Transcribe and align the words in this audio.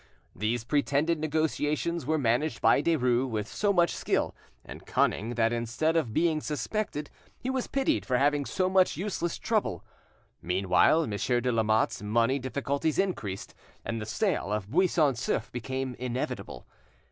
These 0.35 0.63
pretended 0.63 1.19
negotiations 1.19 2.07
were 2.07 2.17
managed 2.17 2.59
by 2.59 2.81
Derues 2.81 3.29
with 3.29 3.47
so 3.47 3.71
much 3.71 3.95
skill 3.95 4.33
and 4.65 4.83
cunning 4.83 5.35
that 5.35 5.53
instead 5.53 5.95
of 5.95 6.11
being 6.11 6.41
suspected, 6.41 7.11
he 7.37 7.51
was 7.51 7.67
pitied 7.67 8.03
for 8.03 8.17
having 8.17 8.43
so 8.43 8.67
much 8.67 8.97
useless 8.97 9.37
trouble. 9.37 9.85
Meanwhile, 10.41 11.05
Monsieur 11.05 11.39
de 11.39 11.51
Lamotte's 11.51 12.01
money 12.01 12.39
difficulties 12.39 12.97
increased, 12.97 13.53
and 13.85 14.01
the 14.01 14.07
sale 14.07 14.51
of 14.51 14.71
Buisson 14.71 15.13
Souef 15.13 15.51
became 15.51 15.93
inevitable. 15.99 16.65